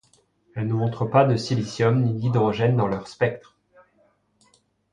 [0.55, 3.55] Elles ne montrent pas de silicium ni d'hydrogène dans leur spectre.